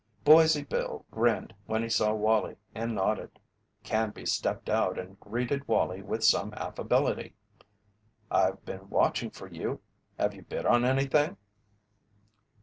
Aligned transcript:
Boise 0.23 0.63
Bill 0.63 1.05
grinned 1.11 1.53
when 1.67 1.83
he 1.83 1.87
saw 1.87 2.11
Wallie 2.11 2.57
and 2.73 2.95
nodded. 2.95 3.37
Canby 3.83 4.25
stepped 4.25 4.67
out 4.67 4.97
and 4.97 5.19
greeted 5.19 5.67
Wallie 5.67 6.01
with 6.01 6.23
some 6.23 6.55
affability. 6.55 7.35
"I've 8.31 8.65
been 8.65 8.89
watching 8.89 9.29
for 9.29 9.47
you. 9.47 9.79
Have 10.17 10.33
you 10.33 10.41
bid 10.41 10.65
on 10.65 10.85
anything?" 10.85 11.37